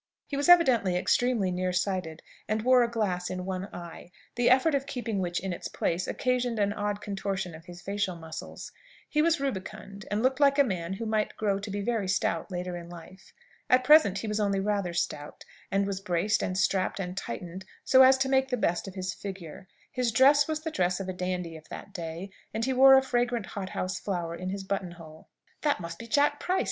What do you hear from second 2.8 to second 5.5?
a glass in one eye, the effort of keeping which